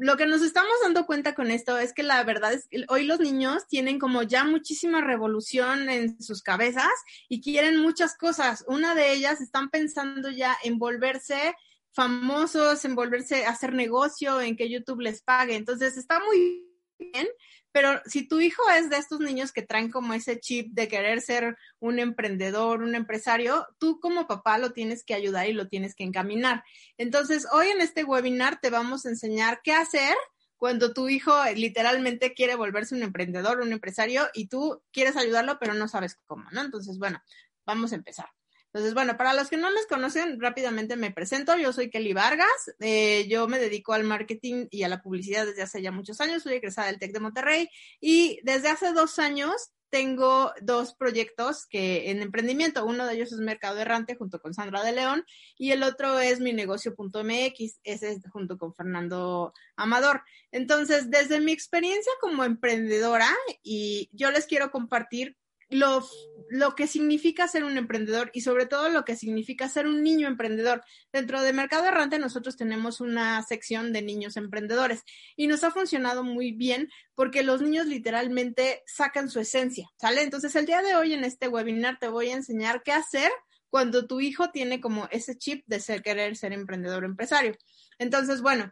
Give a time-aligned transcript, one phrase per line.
[0.00, 3.04] lo que nos estamos dando cuenta con esto es que la verdad es que hoy
[3.04, 6.90] los niños tienen como ya muchísima revolución en sus cabezas
[7.28, 8.64] y quieren muchas cosas.
[8.66, 11.54] Una de ellas están pensando ya en volverse
[11.92, 15.54] famosos, en volverse a hacer negocio, en que YouTube les pague.
[15.54, 16.66] Entonces está muy
[16.98, 17.28] bien,
[17.72, 21.20] pero si tu hijo es de estos niños que traen como ese chip de querer
[21.20, 25.94] ser un emprendedor, un empresario, tú como papá lo tienes que ayudar y lo tienes
[25.94, 26.64] que encaminar.
[26.98, 30.14] Entonces, hoy en este webinar te vamos a enseñar qué hacer
[30.56, 35.74] cuando tu hijo literalmente quiere volverse un emprendedor, un empresario y tú quieres ayudarlo, pero
[35.74, 36.60] no sabes cómo, ¿no?
[36.60, 37.22] Entonces, bueno,
[37.64, 38.28] vamos a empezar.
[38.72, 41.56] Entonces, bueno, para los que no me conocen, rápidamente me presento.
[41.56, 42.72] Yo soy Kelly Vargas.
[42.78, 46.44] Eh, yo me dedico al marketing y a la publicidad desde hace ya muchos años.
[46.44, 47.68] Soy egresada del TEC de Monterrey
[48.00, 52.86] y desde hace dos años tengo dos proyectos que en emprendimiento.
[52.86, 55.24] Uno de ellos es Mercado Errante junto con Sandra de León
[55.58, 60.22] y el otro es mi negocio.mx, ese es junto con Fernando Amador.
[60.52, 63.28] Entonces, desde mi experiencia como emprendedora
[63.62, 65.36] y yo les quiero compartir
[65.70, 66.06] lo,
[66.50, 70.26] lo que significa ser un emprendedor y sobre todo lo que significa ser un niño
[70.26, 70.82] emprendedor.
[71.12, 75.02] Dentro de Mercado Errante nosotros tenemos una sección de niños emprendedores
[75.36, 80.22] y nos ha funcionado muy bien porque los niños literalmente sacan su esencia, ¿sale?
[80.22, 83.30] Entonces el día de hoy en este webinar te voy a enseñar qué hacer
[83.70, 87.56] cuando tu hijo tiene como ese chip de ser querer ser emprendedor o empresario.
[87.98, 88.70] Entonces, bueno,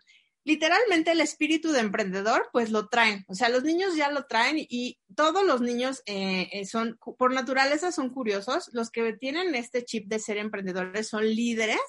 [0.48, 3.22] literalmente el espíritu de emprendedor, pues lo traen.
[3.28, 7.34] O sea, los niños ya lo traen y todos los niños eh, eh, son, por
[7.34, 8.70] naturaleza, son curiosos.
[8.72, 11.82] Los que tienen este chip de ser emprendedores son líderes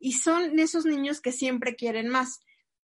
[0.00, 2.40] y son esos niños que siempre quieren más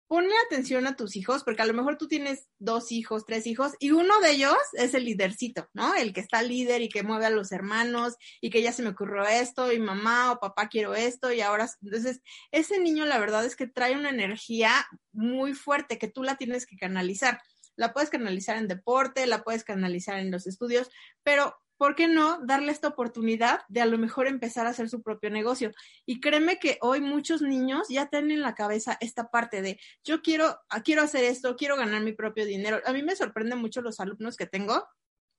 [0.08, 3.72] ponle atención a tus hijos, porque a lo mejor tú tienes dos hijos, tres hijos,
[3.80, 5.94] y uno de ellos es el lidercito, ¿no?
[5.94, 8.90] El que está líder y que mueve a los hermanos y que ya se me
[8.90, 12.20] ocurrió esto, y mamá o papá quiero esto, y ahora, entonces,
[12.52, 16.66] ese niño la verdad es que trae una energía muy fuerte que tú la tienes
[16.66, 17.40] que canalizar.
[17.76, 20.90] La puedes canalizar en deporte, la puedes canalizar en los estudios,
[21.22, 25.02] pero ¿por qué no darle esta oportunidad de a lo mejor empezar a hacer su
[25.02, 25.72] propio negocio?
[26.04, 30.22] Y créeme que hoy muchos niños ya tienen en la cabeza esta parte de yo
[30.22, 32.80] quiero, quiero hacer esto, quiero ganar mi propio dinero.
[32.86, 34.86] A mí me sorprende mucho los alumnos que tengo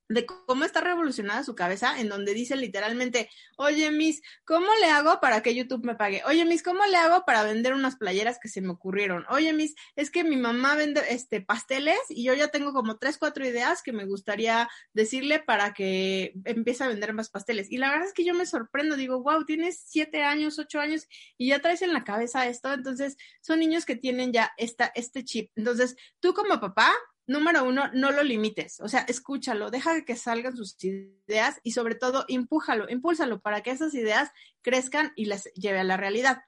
[0.10, 5.20] de cómo está revolucionada su cabeza, en donde dice literalmente, oye, Miss, ¿cómo le hago
[5.20, 6.24] para que YouTube me pague?
[6.26, 9.26] Oye, Miss, ¿cómo le hago para vender unas playeras que se me ocurrieron?
[9.30, 13.18] Oye, Miss, es que mi mamá vende este pasteles y yo ya tengo como tres,
[13.18, 17.72] cuatro ideas que me gustaría decirle para que empiece a vender más pasteles.
[17.72, 21.08] Y la verdad es que yo me sorprendo, digo, wow, tienes siete años, ocho años
[21.38, 22.72] y ya traes en la cabeza esto.
[22.72, 25.52] Entonces, son niños que tienen ya esta, este chip.
[25.56, 26.94] Entonces, tú como papá,
[27.28, 31.96] número uno, no lo limites, o sea, escúchalo, deja que salgan sus ideas y sobre
[31.96, 36.42] todo, impújalo, impúlsalo para que esas ideas crezcan y las lleve a la realidad.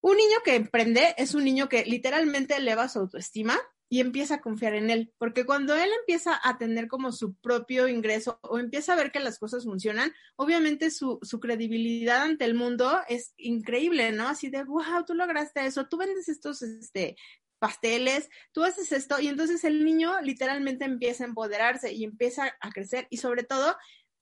[0.00, 3.58] Un niño que emprende es un niño que literalmente eleva su autoestima
[3.92, 7.88] y empieza a confiar en él, porque cuando él empieza a tener como su propio
[7.88, 12.54] ingreso o empieza a ver que las cosas funcionan, obviamente su, su credibilidad ante el
[12.54, 14.28] mundo es increíble, ¿no?
[14.28, 17.16] Así de, wow, tú lograste eso, tú vendes estos este,
[17.62, 22.72] pasteles, tú haces esto y entonces el niño literalmente empieza a empoderarse y empieza a
[22.72, 23.76] crecer y sobre todo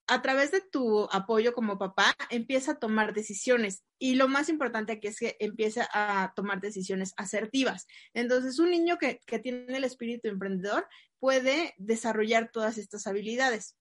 [0.07, 4.93] a través de tu apoyo como papá empieza a tomar decisiones y lo más importante
[4.93, 7.87] aquí es que empieza a tomar decisiones asertivas.
[8.13, 10.87] Entonces un niño que, que tiene el espíritu emprendedor
[11.19, 13.75] puede desarrollar todas estas habilidades.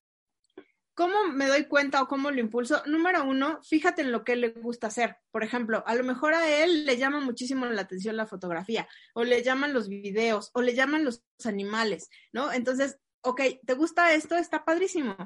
[1.00, 2.82] ¿Cómo me doy cuenta o cómo lo impulso?
[2.84, 5.16] Número uno, fíjate en lo que le gusta hacer.
[5.30, 9.24] Por ejemplo, a lo mejor a él le llama muchísimo la atención la fotografía, o
[9.24, 12.52] le llaman los videos, o le llaman los animales, ¿no?
[12.52, 14.36] Entonces, ok, ¿te gusta esto?
[14.36, 15.16] Está padrísimo.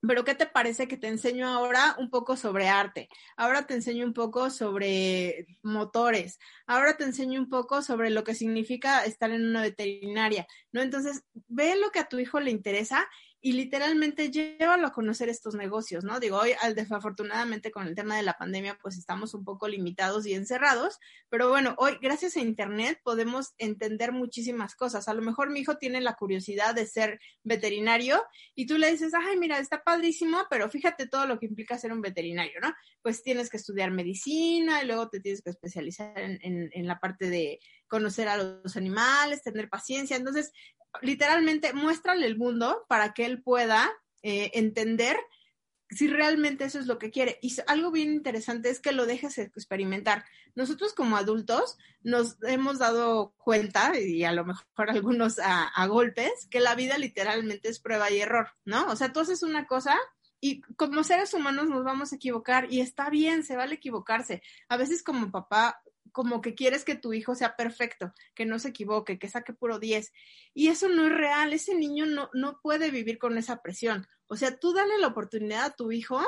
[0.00, 3.08] Pero ¿qué te parece que te enseño ahora un poco sobre arte?
[3.36, 6.40] Ahora te enseño un poco sobre motores.
[6.66, 10.82] Ahora te enseño un poco sobre lo que significa estar en una veterinaria, ¿no?
[10.82, 13.08] Entonces, ve lo que a tu hijo le interesa
[13.44, 16.20] y literalmente llévalo a conocer estos negocios, ¿no?
[16.20, 20.26] Digo, hoy al desafortunadamente con el tema de la pandemia pues estamos un poco limitados
[20.26, 25.08] y encerrados, pero bueno, hoy gracias a internet podemos entender muchísimas cosas.
[25.08, 28.22] A lo mejor mi hijo tiene la curiosidad de ser veterinario
[28.54, 31.92] y tú le dices, ay, mira, está padrísimo, pero fíjate todo lo que implica ser
[31.92, 32.72] un veterinario, ¿no?
[33.02, 37.00] Pues tienes que estudiar medicina y luego te tienes que especializar en, en, en la
[37.00, 37.58] parte de
[37.92, 40.16] conocer a los animales, tener paciencia.
[40.16, 40.50] Entonces,
[41.02, 43.92] literalmente, muéstrale el mundo para que él pueda
[44.22, 45.18] eh, entender
[45.90, 47.38] si realmente eso es lo que quiere.
[47.42, 50.24] Y algo bien interesante es que lo dejes experimentar.
[50.54, 56.48] Nosotros como adultos nos hemos dado cuenta, y a lo mejor algunos a, a, golpes,
[56.50, 58.86] que la vida literalmente es prueba y error, ¿no?
[58.86, 59.98] O sea, tú haces una cosa
[60.40, 64.42] y como seres humanos nos vamos a equivocar y está bien, se vale equivocarse.
[64.70, 68.68] A veces como papá como que quieres que tu hijo sea perfecto, que no se
[68.68, 70.12] equivoque, que saque puro 10.
[70.54, 74.06] Y eso no es real, ese niño no, no puede vivir con esa presión.
[74.26, 76.20] O sea, tú dale la oportunidad a tu hijo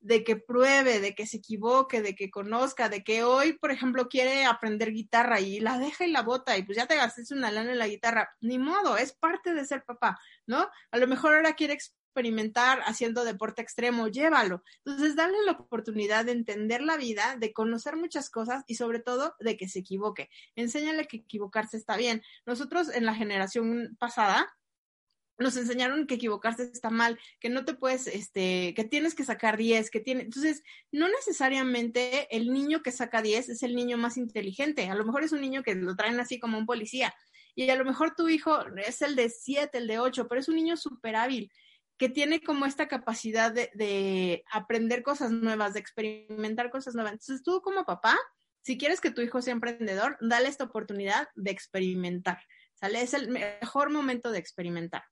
[0.00, 4.08] de que pruebe, de que se equivoque, de que conozca, de que hoy, por ejemplo,
[4.08, 7.50] quiere aprender guitarra y la deja y la bota y pues ya te gastes una
[7.50, 8.30] lana en la guitarra.
[8.40, 10.68] Ni modo, es parte de ser papá, ¿no?
[10.92, 11.74] A lo mejor ahora quiere
[12.18, 14.64] experimentar haciendo deporte extremo, llévalo.
[14.84, 19.36] Entonces, dale la oportunidad de entender la vida, de conocer muchas cosas y sobre todo
[19.38, 20.28] de que se equivoque.
[20.56, 22.22] Enséñale que equivocarse está bien.
[22.44, 24.52] Nosotros en la generación pasada,
[25.38, 29.56] nos enseñaron que equivocarse está mal, que no te puedes, este, que tienes que sacar
[29.56, 34.16] 10, que tiene, entonces, no necesariamente el niño que saca 10 es el niño más
[34.16, 37.14] inteligente, a lo mejor es un niño que lo traen así como un policía,
[37.54, 40.48] y a lo mejor tu hijo es el de 7, el de 8, pero es
[40.48, 41.52] un niño súper hábil,
[41.98, 47.12] que tiene como esta capacidad de, aprender cosas nuevas, de experimentar cosas nuevas.
[47.12, 48.16] Entonces tú como papá,
[48.62, 52.40] si quieres que tu hijo sea emprendedor, dale esta oportunidad de experimentar.
[52.74, 53.02] ¿Sale?
[53.02, 55.02] Es el mejor momento de experimentar.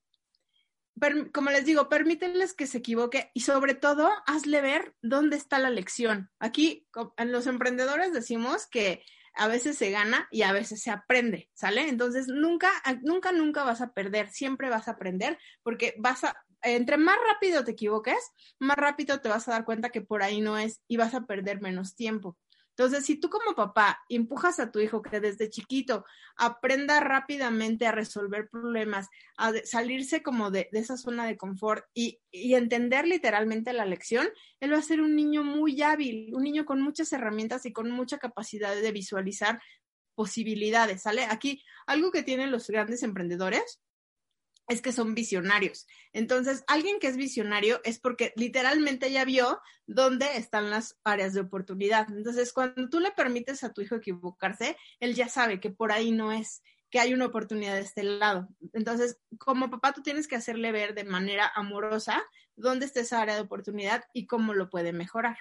[1.33, 5.69] como les digo, permíteles que se equivoque y sobre todo hazle ver dónde está la
[5.69, 6.31] lección.
[6.39, 6.87] Aquí
[7.17, 9.03] en los emprendedores decimos que
[9.37, 11.89] a veces se gana y a veces se aprende, ¿sale?
[11.89, 12.71] Entonces nunca,
[13.03, 17.63] nunca, nunca vas a perder, siempre vas a aprender porque vas a, entre más rápido
[17.63, 20.97] te equivoques, más rápido te vas a dar cuenta que por ahí no es y
[20.97, 22.37] vas a perder menos tiempo.
[22.77, 26.05] Entonces, si tú como papá empujas a tu hijo que desde chiquito
[26.35, 32.53] aprenda rápidamente a resolver problemas, a salirse como de, esa zona de confort y, y,
[32.53, 36.79] entender literalmente la lección, él va a ser un niño muy hábil, un niño con
[36.79, 39.59] muchas herramientas y con mucha capacidad de visualizar
[40.13, 41.25] posibilidades, ¿sale?
[41.25, 43.79] Aquí, algo que tienen los grandes emprendedores
[44.67, 45.87] es que son visionarios.
[46.13, 51.41] Entonces, alguien que es visionario es porque literalmente ya vio dónde están las áreas de
[51.41, 52.07] oportunidad.
[52.11, 56.11] Entonces, cuando tú le permites a tu hijo equivocarse, él ya sabe que por ahí
[56.11, 58.49] no es, que hay una oportunidad de este lado.
[58.73, 62.23] Entonces, como papá, tú tienes que hacerle ver de manera amorosa
[62.55, 65.37] dónde está esa área de oportunidad y cómo lo puede mejorar.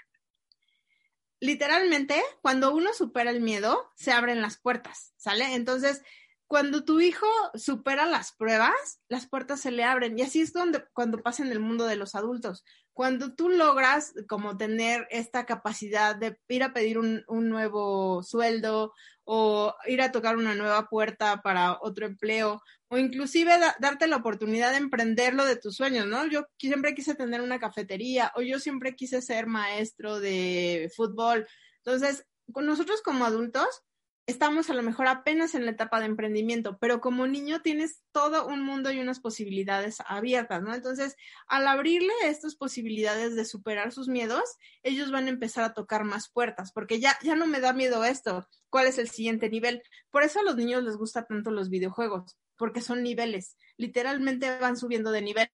[1.41, 5.55] Literalmente, cuando uno supera el miedo, se abren las puertas, ¿sale?
[5.55, 6.03] Entonces,
[6.47, 10.17] cuando tu hijo supera las pruebas, las puertas se le abren.
[10.19, 12.65] Y así es donde, cuando pasa en el mundo de los adultos.
[12.93, 18.93] Cuando tú logras como tener esta capacidad de ir a pedir un, nuevo sueldo
[19.25, 24.71] o ir a tocar una nueva puerta para otro empleo o inclusive darte la oportunidad
[24.71, 26.27] de emprender lo de tus sueños, ¿no?
[26.27, 31.47] Yo siempre quise tener una cafetería o yo siempre quise ser maestro de fútbol.
[31.85, 33.83] Entonces, con nosotros como adultos,
[34.27, 38.47] estamos a lo mejor apenas en la etapa de emprendimiento, pero como niño tienes todo
[38.47, 40.75] un mundo y unas posibilidades abiertas, ¿no?
[40.75, 44.43] Entonces, al abrirle estas posibilidades de superar sus miedos,
[44.83, 48.05] ellos van a empezar a tocar más puertas, porque ya, ya no me da miedo
[48.05, 48.49] esto.
[48.69, 49.83] ¿Cuál es el siguiente nivel?
[50.11, 54.77] Por eso a los niños les gusta tanto los videojuegos, porque son niveles, literalmente van
[54.77, 55.49] subiendo de nivel.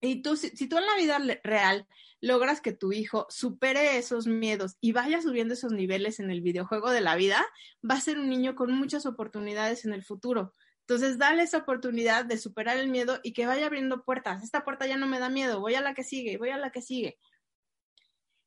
[0.00, 1.86] Y tú, si, tú en la vida real
[2.20, 6.90] logras que tu hijo supere esos miedos y vaya subiendo esos niveles en el videojuego
[6.90, 7.44] de la vida,
[7.88, 10.54] va a ser un niño con muchas oportunidades en el futuro.
[10.80, 14.42] Entonces, dale esa oportunidad de superar el miedo y que vaya abriendo puertas.
[14.42, 16.72] Esta puerta ya no me da miedo, voy a la que sigue, voy a la
[16.72, 17.18] que sigue.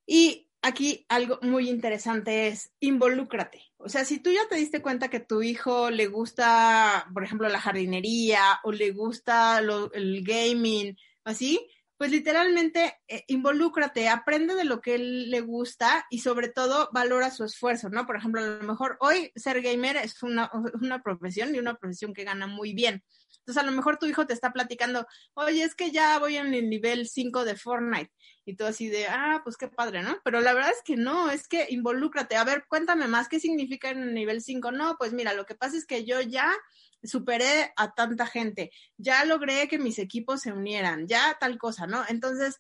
[0.06, 3.62] Y aquí algo muy interesante es involúcrate.
[3.78, 7.48] O sea, si tú ya te diste cuenta que tu hijo le gusta, por ejemplo,
[7.50, 14.82] la jardinería o le gusta el gaming, así, pues literalmente eh, involúcrate, aprende de lo
[14.82, 18.06] que él le gusta y sobre todo valora su esfuerzo, ¿no?
[18.06, 20.50] Por ejemplo, a lo mejor hoy ser gamer es una,
[20.82, 23.04] una profesión y una profesión que gana muy bien.
[23.40, 26.54] Entonces, a lo mejor tu hijo te está platicando, oye, es que ya voy en
[26.54, 28.12] el nivel 5 de Fortnite.
[28.46, 30.18] Y tú así de, ah, pues qué padre, ¿no?
[30.24, 32.36] Pero la verdad es que no, es que involúcrate.
[32.36, 34.72] A ver, cuéntame más, ¿qué significa en el nivel 5?
[34.72, 36.52] No, pues mira, lo que pasa es que yo ya
[37.04, 42.04] superé a tanta gente, ya logré que mis equipos se unieran, ya tal cosa, ¿no?
[42.08, 42.60] Entonces,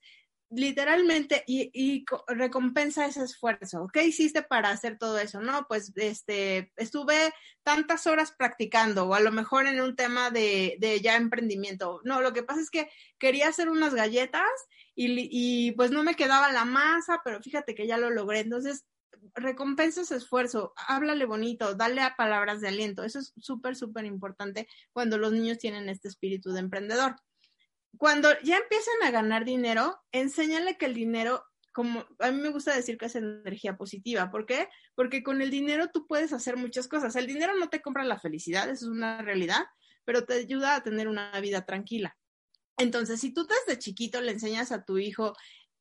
[0.55, 3.87] literalmente, y, recompensa ese esfuerzo.
[3.91, 5.41] ¿Qué hiciste para hacer todo eso?
[5.41, 7.33] No, pues este, estuve
[7.63, 12.01] tantas horas practicando, o a lo mejor en un tema de, de ya emprendimiento.
[12.03, 14.43] No, lo que pasa es que quería hacer unas galletas
[14.95, 18.39] y, y pues no me quedaba la masa, pero fíjate que ya lo logré.
[18.39, 18.85] Entonces,
[19.35, 23.03] recompensa su esfuerzo, háblale bonito, dale a palabras de aliento.
[23.03, 27.15] Eso es súper, súper importante cuando los niños tienen este espíritu de emprendedor.
[27.97, 32.73] Cuando ya empiezan a ganar dinero, enséñale que el dinero como a mí me gusta
[32.73, 34.29] decir que es energía positiva.
[34.29, 34.69] ¿Por qué?
[34.95, 37.15] Porque con el dinero tú puedes hacer muchas cosas.
[37.15, 39.65] El dinero no te compra la felicidad, eso es una realidad,
[40.05, 42.15] pero te ayuda a tener una vida tranquila.
[42.77, 45.33] Entonces, si tú desde chiquito le enseñas a tu hijo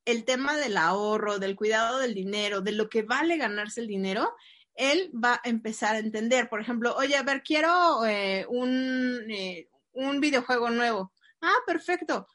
[0.05, 4.35] el tema del ahorro, del cuidado del dinero, de lo que vale ganarse el dinero,
[4.75, 6.49] él va a empezar a entender.
[6.49, 11.13] Por ejemplo, oye, a ver, quiero eh, un, eh, un videojuego nuevo.
[11.43, 12.27] Ah, perfecto.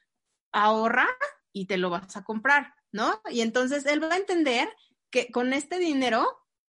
[0.52, 1.08] Ahorra
[1.52, 3.22] y te lo vas a comprar ¿no?
[3.30, 4.68] Y entonces él va a entender
[5.10, 6.28] que con este dinero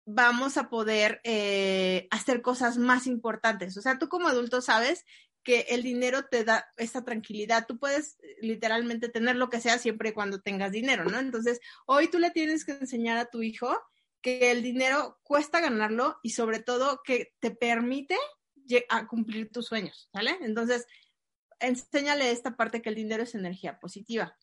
[0.06, 3.78] vamos a poder eh, hacer cosas más importantes.
[3.78, 5.06] O sea, tú como adulto sabes
[5.44, 7.66] que el dinero te da esa tranquilidad.
[7.68, 11.20] Tú puedes eh, literalmente tener lo que sea siempre y cuando tengas dinero, ¿no?
[11.20, 13.78] Entonces, hoy tú le tienes que enseñar a tu hijo
[14.22, 18.18] que el dinero cuesta ganarlo y sobre todo que te permite
[18.88, 20.38] a cumplir tus sueños, ¿vale?
[20.42, 20.86] Entonces,
[21.64, 24.38] enséñale esta parte que el dinero es energía positiva.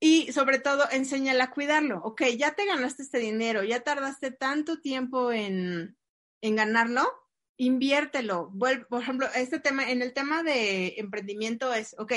[0.00, 2.00] Y sobre todo, enséñale a cuidarlo.
[2.04, 5.98] Ok, ya te ganaste este dinero, ya tardaste tanto tiempo en,
[6.40, 7.10] en ganarlo,
[7.56, 8.52] inviértelo.
[8.88, 12.12] por ejemplo, este tema, en el tema de emprendimiento es, ok,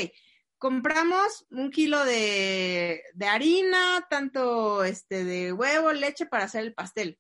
[0.60, 7.20] compramos un kilo de, de, harina, tanto este de huevo, leche para hacer el pastel.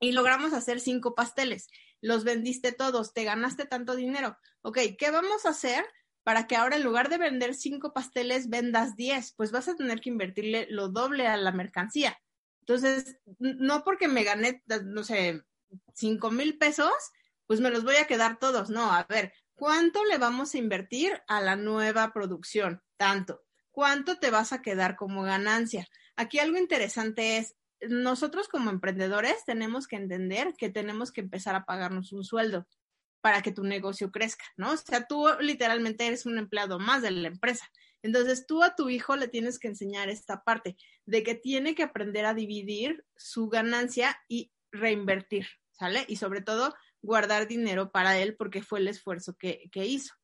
[0.00, 1.68] Y logramos hacer cinco pasteles.
[2.00, 4.38] Los vendiste todos, te ganaste tanto dinero.
[4.62, 5.84] Ok, ¿qué vamos a hacer?
[6.22, 10.00] Para que ahora en lugar de vender cinco pasteles vendas diez, pues vas a tener
[10.00, 12.18] que invertirle lo doble a la mercancía.
[12.60, 15.42] Entonces, no porque me gané, no sé,
[15.94, 16.92] cinco mil pesos,
[17.46, 18.70] pues me los voy a quedar todos.
[18.70, 22.80] No, a ver, ¿cuánto le vamos a invertir a la nueva producción?
[22.96, 23.42] Tanto.
[23.72, 25.88] ¿Cuánto te vas a quedar como ganancia?
[26.14, 31.64] Aquí algo interesante es, nosotros como emprendedores tenemos que entender que tenemos que empezar a
[31.64, 32.68] pagarnos un sueldo
[33.22, 34.72] para que tu negocio crezca, ¿no?
[34.72, 37.70] O sea, tú literalmente eres un empleado más de la empresa.
[38.02, 40.76] Entonces, tú a tu hijo le tienes que enseñar esta parte
[41.06, 46.04] de que tiene que aprender a dividir su ganancia y reinvertir, ¿sale?
[46.08, 50.14] Y sobre todo, guardar dinero para él porque fue el esfuerzo que, que hizo.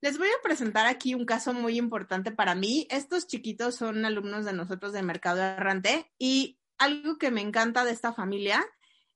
[0.00, 2.86] Les voy a presentar aquí un caso muy importante para mí.
[2.90, 7.92] Estos chiquitos son alumnos de nosotros de Mercado Errante y algo que me encanta de
[7.92, 8.64] esta familia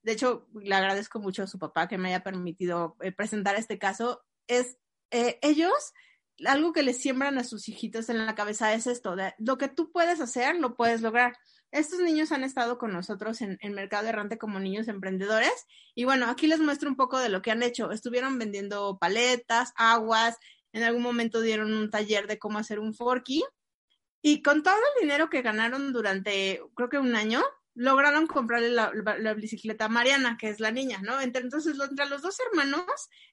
[0.02, 3.78] de hecho, le agradezco mucho a su papá que me haya permitido eh, presentar este
[3.78, 4.78] caso, es
[5.10, 5.92] eh, ellos,
[6.46, 9.92] algo que les siembran a sus hijitos en la cabeza es esto, lo que tú
[9.92, 11.36] puedes hacer, lo puedes lograr.
[11.70, 15.52] Estos niños han estado con nosotros en el mercado errante como niños emprendedores
[15.94, 17.92] y bueno, aquí les muestro un poco de lo que han hecho.
[17.92, 20.36] Estuvieron vendiendo paletas, aguas,
[20.72, 23.44] en algún momento dieron un taller de cómo hacer un forky
[24.22, 27.42] y con todo el dinero que ganaron durante creo que un año,
[27.74, 31.20] lograron comprarle la, bicicleta a Mariana, que es la niña, ¿no?
[31.20, 32.84] entonces, entre los dos hermanos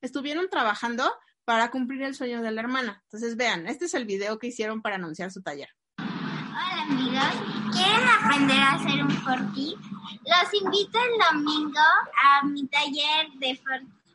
[0.01, 1.11] estuvieron trabajando
[1.45, 3.01] para cumplir el sueño de la hermana.
[3.05, 5.69] Entonces, vean, este es el video que hicieron para anunciar su taller.
[5.97, 9.75] Hola amigos, ¿quieren aprender a hacer un forky?
[10.25, 14.06] Los invito el domingo a mi taller de forky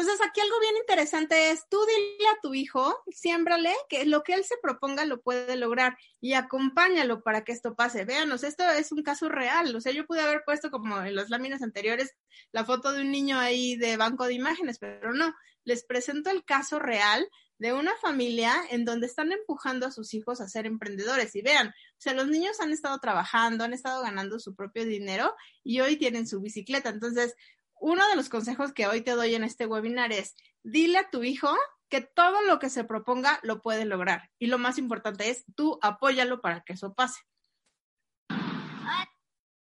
[0.00, 4.34] entonces, aquí algo bien interesante es, tú dile a tu hijo, siémbrale que lo que
[4.34, 8.04] él se proponga lo puede lograr y acompáñalo para que esto pase.
[8.04, 9.74] Véanos, esto es un caso real.
[9.76, 12.14] O sea, yo pude haber puesto como en las láminas anteriores
[12.52, 16.44] la foto de un niño ahí de banco de imágenes, pero no, les presento el
[16.44, 17.28] caso real
[17.58, 21.36] de una familia en donde están empujando a sus hijos a ser emprendedores.
[21.36, 25.34] Y vean, o sea, los niños han estado trabajando, han estado ganando su propio dinero
[25.62, 26.88] y hoy tienen su bicicleta.
[26.88, 27.34] Entonces,
[27.80, 31.24] uno de los consejos que hoy te doy en este webinar es, dile a tu
[31.24, 31.48] hijo
[31.88, 34.30] que todo lo que se proponga lo puede lograr.
[34.38, 37.20] Y lo más importante es, tú apóyalo para que eso pase.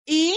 [0.06, 0.36] Y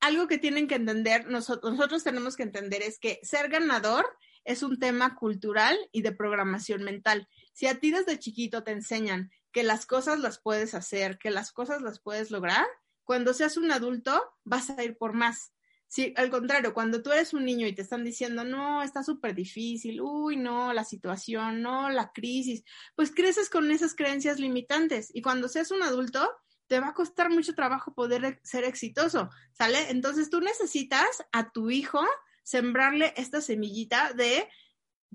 [0.00, 4.06] algo que tienen que entender, nosotros, tenemos que entender es que ser ganador
[4.44, 7.28] es un tema cultural y de programación mental.
[7.52, 11.52] Si a ti desde chiquito te enseñan que las cosas las puedes hacer, que las
[11.52, 12.66] cosas las puedes lograr,
[13.04, 15.52] cuando seas un adulto vas a ir por más.
[15.88, 19.34] Sí, al contrario, cuando tú eres un niño y te están diciendo, no, está súper
[19.34, 22.62] difícil, uy, no, la situación, no, la crisis,
[22.94, 26.30] pues creces con esas creencias limitantes y cuando seas un adulto,
[26.66, 29.90] te va a costar mucho trabajo poder ser exitoso, ¿sale?
[29.90, 32.06] Entonces tú necesitas a tu hijo
[32.42, 34.46] sembrarle esta semillita de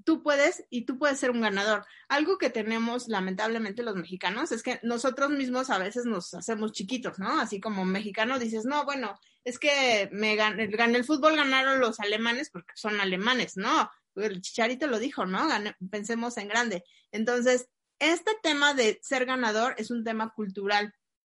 [0.06, 1.86] tú puedes y tú puedes ser un ganador.
[2.10, 7.20] Algo que tenemos lamentablemente los mexicanos es que nosotros mismos a veces nos hacemos chiquitos,
[7.20, 7.40] ¿no?
[7.40, 12.50] Así como mexicano dices, no, bueno, es que me gané, el fútbol ganaron los alemanes
[12.50, 13.92] porque son alemanes, ¿no?
[14.16, 15.48] El Chicharito lo dijo, ¿no?
[15.90, 16.84] pensemos en grande.
[17.12, 17.68] Entonces,
[18.00, 20.94] este tema de ser ganador es un tema cultural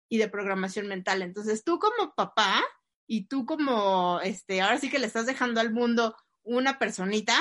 [0.09, 1.21] y de programación mental.
[1.21, 2.63] Entonces, tú como papá
[3.07, 7.37] y tú como, este, ahora sí que le estás dejando al mundo una personita,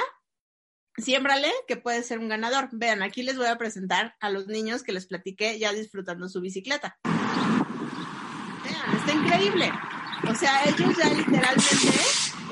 [0.97, 2.69] siémbrale que puede ser un ganador.
[2.73, 6.41] Vean, aquí les voy a presentar a los niños que les platiqué ya disfrutando su
[6.41, 6.99] bicicleta.
[8.65, 9.73] Vean, está increíble.
[10.29, 12.01] O sea, ellos ya literalmente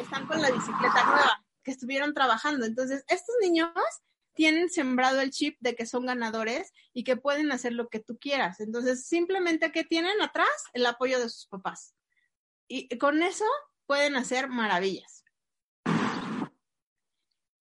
[0.01, 2.67] están con la bicicleta nueva que estuvieron trabajando.
[2.67, 3.71] Entonces, estos niños
[4.35, 8.19] tienen sembrado el chip de que son ganadores y que pueden hacer lo que tú
[8.19, 8.61] quieras.
[8.61, 11.95] Entonces, simplemente que tienen atrás el apoyo de sus papás.
[12.67, 13.45] Y con eso
[13.87, 15.14] pueden hacer maravillas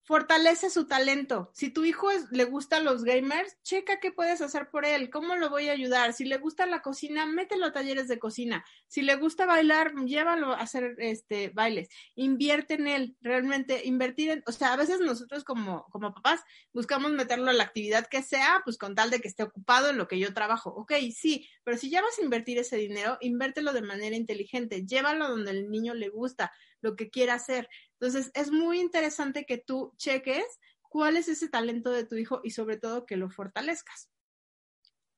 [0.03, 1.49] fortalece su talento.
[1.53, 5.49] Si tu hijo le gusta los gamers, checa qué puedes hacer por él, cómo lo
[5.49, 6.13] voy a ayudar.
[6.13, 8.65] Si le gusta la cocina, mételo a talleres de cocina.
[8.87, 11.89] Si le gusta bailar, llévalo a hacer este bailes.
[12.15, 16.41] Invierte en él, realmente invertir en, o sea, a veces nosotros como como papás
[16.73, 19.97] buscamos meterlo a la actividad que sea, pues con tal de que esté ocupado en
[19.97, 20.69] lo que yo trabajo.
[20.71, 25.29] Ok, sí, pero si ya vas a invertir ese dinero, invértelo de manera inteligente, llévalo
[25.29, 27.69] donde el niño le gusta, lo que quiera hacer.
[28.03, 30.43] Entonces, es muy interesante que tú cheques
[30.89, 34.09] cuál es ese talento de tu hijo y sobre todo que lo fortalezcas.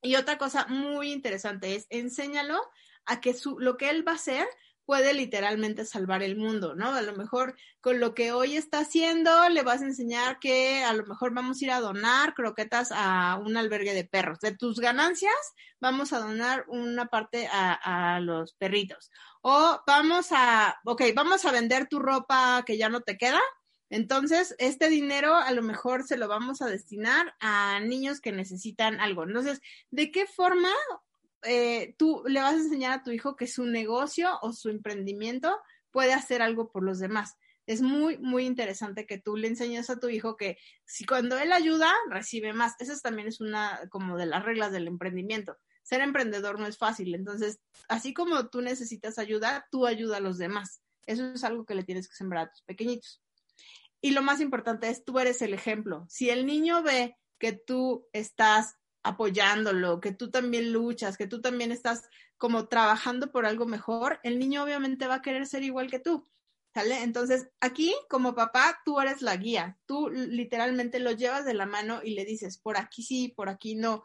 [0.03, 2.61] Y otra cosa muy interesante es enséñalo
[3.07, 4.45] a que su, lo que él va a hacer
[4.85, 6.93] puede literalmente salvar el mundo, ¿no?
[6.93, 10.93] A lo mejor con lo que hoy está haciendo le vas a enseñar que a
[10.93, 14.39] lo mejor vamos a ir a donar croquetas a un albergue de perros.
[14.39, 15.33] De tus ganancias
[15.79, 19.11] vamos a donar una parte a, los perritos.
[19.41, 23.41] O vamos a, ok, vamos a vender tu ropa que ya no te queda.
[23.89, 28.99] Entonces, este dinero a lo mejor se lo vamos a destinar a niños que necesitan
[28.99, 29.23] algo.
[29.23, 29.61] Entonces,
[29.91, 30.69] ¿de qué forma
[31.45, 35.57] eh, tú le vas a enseñar a tu hijo que su negocio o su emprendimiento
[35.91, 37.35] puede hacer algo por los demás?
[37.65, 41.51] Es muy, muy interesante que tú le enseñes a tu hijo que si cuando él
[41.51, 42.73] ayuda, recibe más.
[42.79, 47.13] Esa también es una como de las reglas del emprendimiento ser emprendedor no es fácil.
[47.13, 50.81] Entonces, así como tú necesitas ayuda, tú ayuda a los demás.
[51.05, 53.21] Eso es algo que le tienes que sembrar a tus pequeñitos.
[54.01, 56.05] Y lo más importante es, tú eres el ejemplo.
[56.09, 58.75] Si el niño ve que tú estás
[59.05, 64.39] apoyándolo, que tú también luchas, que tú también estás como trabajando por algo mejor, el
[64.39, 66.27] niño obviamente va a querer ser igual que tú.
[66.73, 67.03] ¿Sale?
[67.03, 69.77] Entonces, aquí como papá, tú eres la guía.
[69.85, 73.75] Tú literalmente lo llevas de la mano y le dices, por aquí sí, por aquí
[73.75, 74.03] no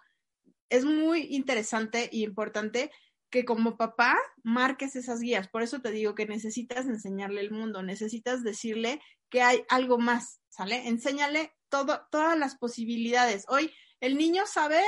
[0.69, 2.93] es muy interesante y importante
[3.31, 5.49] que como papá marques esas guías.
[5.49, 10.41] Por eso te digo que necesitas enseñarle el mundo, necesitas decirle que hay algo más,
[10.49, 10.87] ¿sale?
[10.87, 13.47] Enséñale todo, todas las posibilidades.
[13.49, 14.83] Hoy el niño sabe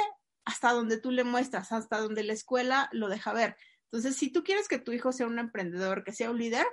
[0.45, 3.57] hasta donde tú le muestras, hasta donde la escuela lo deja ver.
[3.85, 6.67] Entonces, si tú quieres que tu hijo sea un emprendedor, que sea un líder,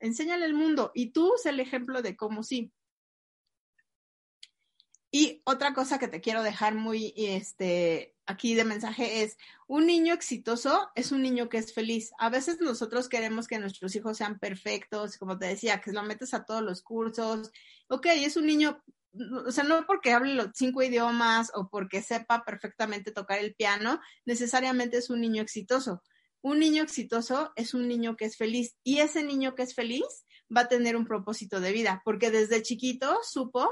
[0.00, 2.72] enséñale el mundo y tú sé el ejemplo de cómo sí.
[5.10, 9.36] Y otra cosa que te quiero dejar muy este, aquí de mensaje es,
[9.68, 12.10] un niño exitoso es un niño que es feliz.
[12.18, 16.34] A veces nosotros queremos que nuestros hijos sean perfectos, como te decía, que lo metes
[16.34, 17.52] a todos los cursos.
[17.86, 18.82] Ok, es un niño,
[19.46, 24.00] o sea, no porque hable los cinco idiomas o porque sepa perfectamente tocar el piano,
[24.24, 26.02] necesariamente es un niño exitoso.
[26.42, 30.26] Un niño exitoso es un niño que es feliz y ese niño que es feliz
[30.54, 33.70] va a tener un propósito de vida, porque desde chiquito supo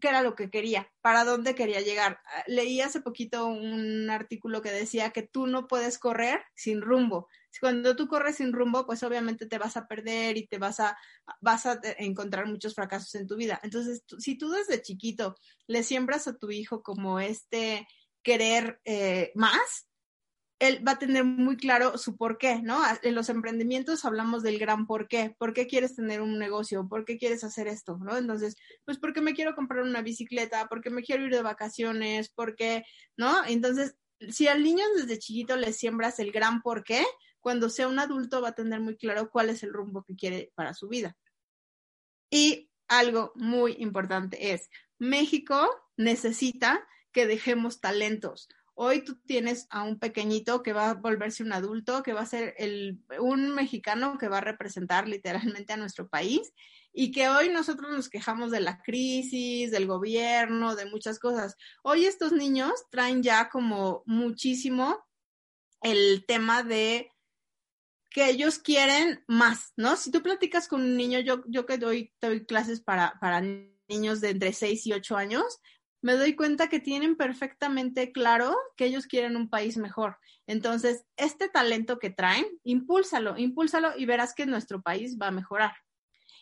[0.00, 2.20] qué era lo que quería, para dónde quería llegar.
[2.26, 7.28] Ah, leí hace poquito un artículo que decía que tú no puedes correr sin rumbo.
[7.60, 10.96] Cuando tú corres sin rumbo, pues obviamente te vas a perder y te vas a,
[11.40, 13.60] vas a encontrar muchos fracasos en tu vida.
[13.62, 17.86] Entonces, si tú desde chiquito le siembras a tu hijo como este
[18.22, 19.86] querer eh, más,
[20.58, 22.82] él va a tener muy claro su por qué, ¿no?
[23.02, 25.34] En los emprendimientos hablamos del gran por qué.
[25.38, 26.88] ¿Por qué quieres tener un negocio?
[26.88, 27.98] ¿Por qué quieres hacer esto?
[27.98, 28.16] ¿No?
[28.16, 32.84] Entonces, pues porque me quiero comprar una bicicleta, porque me quiero ir de vacaciones, porque,
[33.16, 33.44] ¿no?
[33.46, 33.96] Entonces,
[34.30, 37.04] si al niño desde chiquito le siembras el gran por qué,
[37.46, 40.50] cuando sea un adulto va a tener muy claro cuál es el rumbo que quiere
[40.56, 41.16] para su vida.
[42.28, 48.48] Y algo muy importante es, México necesita que dejemos talentos.
[48.74, 52.26] Hoy tú tienes a un pequeñito que va a volverse un adulto, que va a
[52.26, 52.56] ser
[53.20, 56.52] un mexicano que va a representar literalmente a nuestro país
[56.92, 61.54] y que hoy nosotros nos quejamos de la crisis, del gobierno, de muchas cosas.
[61.84, 64.98] Hoy estos niños traen ya como muchísimo
[65.80, 67.12] el tema de
[68.16, 69.94] que ellos quieren más, ¿no?
[69.98, 73.42] Si tú platicas con un niño, yo, yo que doy, doy clases para, para
[73.90, 75.60] niños de entre 6 y 8 años,
[76.00, 80.16] me doy cuenta que tienen perfectamente claro que ellos quieren un país mejor.
[80.46, 85.74] Entonces, este talento que traen, impúlsalo, impúlsalo y verás que nuestro país va a mejorar.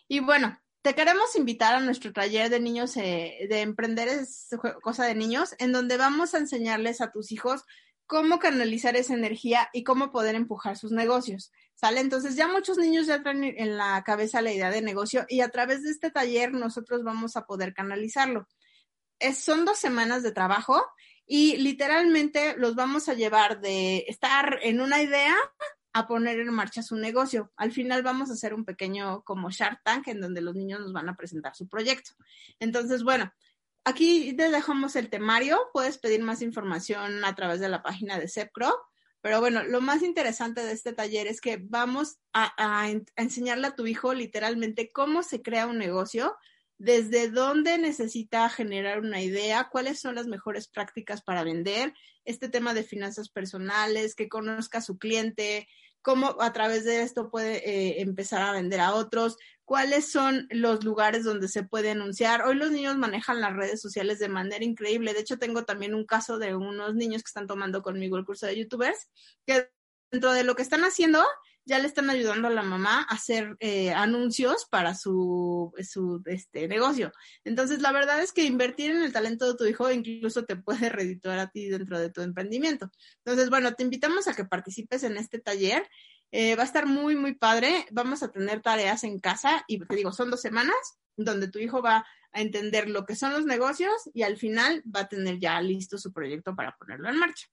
[0.07, 4.49] Y bueno, te queremos invitar a nuestro taller de niños, eh, de emprender es
[4.81, 7.65] cosa de niños, en donde vamos a enseñarles a tus hijos
[8.07, 11.51] cómo canalizar esa energía y cómo poder empujar sus negocios.
[11.85, 15.51] Entonces ya muchos niños ya traen en la cabeza la idea de negocio y a
[15.51, 18.49] través de este taller nosotros vamos a poder canalizarlo.
[19.35, 20.83] Son dos semanas de trabajo
[21.27, 25.35] y literalmente los vamos a llevar de estar en una idea
[25.93, 27.53] a poner en marcha su negocio.
[27.57, 30.93] Al final vamos a hacer un pequeño como Shark Tank en donde los niños nos
[30.93, 32.13] van a presentar su proyecto.
[32.59, 33.33] Entonces, bueno,
[33.85, 35.61] aquí te dejamos el temario.
[35.73, 38.75] Puedes pedir más información a través de la página de CEPCRO.
[39.25, 43.87] Pero bueno, lo más interesante de este taller es que vamos a, enseñarle a tu
[43.87, 46.37] hijo literalmente cómo se crea un negocio,
[46.77, 51.95] desde dónde necesita generar una idea, cuáles son las mejores prácticas para vender,
[52.27, 55.69] este tema de finanzas personales, que conozca a su cliente,
[56.03, 60.85] cómo a través de esto puede eh, empezar a vender a otros, cuáles son los
[60.85, 62.43] lugares donde se puede anunciar.
[62.43, 65.15] Hoy los niños manejan las redes sociales de manera increíble.
[65.15, 68.47] De hecho, tengo también un caso de unos niños que están tomando conmigo el curso
[68.47, 69.09] de youtubers,
[69.47, 69.71] que
[70.11, 71.25] dentro de lo que están haciendo
[71.67, 76.69] ya le están ayudando a la mamá a hacer eh, anuncios para su, su este,
[76.69, 77.13] negocio.
[77.45, 80.89] Entonces, la verdad es que invertir en el talento de tu hijo incluso te puede
[80.91, 82.91] redituar a ti dentro de tu emprendimiento.
[83.25, 85.89] Entonces, bueno, te invitamos a que participes en este taller.
[86.37, 87.87] Eh, va a estar muy, muy padre.
[87.93, 90.75] Vamos a tener tareas en casa y te digo, son dos semanas
[91.17, 95.03] donde tu hijo va a entender lo que son los negocios y al final va
[95.03, 97.47] a tener ya listo su proyecto para ponerlo en marcha.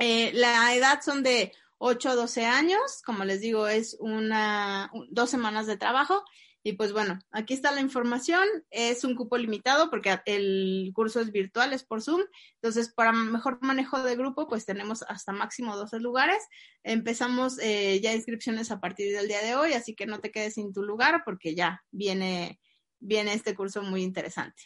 [0.00, 5.30] Eh, la edad son de 8 a 12 años, como les digo, es una, dos
[5.30, 6.24] semanas de trabajo.
[6.66, 8.44] Y pues bueno, aquí está la información.
[8.70, 12.22] Es un cupo limitado porque el curso es virtual, es por Zoom.
[12.54, 16.42] Entonces, para mejor manejo de grupo, pues tenemos hasta máximo 12 lugares.
[16.82, 20.54] Empezamos eh, ya inscripciones a partir del día de hoy, así que no te quedes
[20.54, 22.58] sin tu lugar porque ya viene,
[22.98, 24.64] viene este curso muy interesante.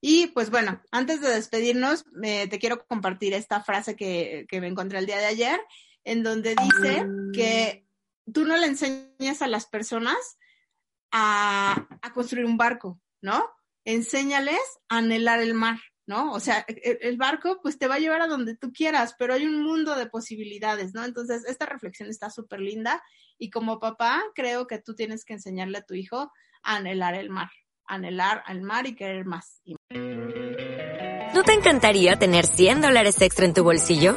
[0.00, 4.98] Y pues bueno, antes de despedirnos, te quiero compartir esta frase que, que me encontré
[4.98, 5.60] el día de ayer
[6.02, 7.86] en donde dice que
[8.32, 10.38] tú no le enseñas a las personas
[11.12, 13.44] a, construir un barco, ¿no?
[13.84, 16.32] Enséñales a anhelar el mar, ¿no?
[16.32, 19.14] O sea, el, e, el, barco pues te va a llevar a donde tú quieras,
[19.18, 21.04] pero hay un mundo de posibilidades, ¿no?
[21.04, 23.02] Entonces, esta reflexión está súper linda
[23.38, 27.30] y como papá creo que tú tienes que enseñarle a tu hijo a anhelar el
[27.30, 27.50] mar,
[27.86, 29.60] anhelar al mar y querer más.
[31.34, 34.16] ¿No te encantaría tener 100 dólares extra en tu bolsillo?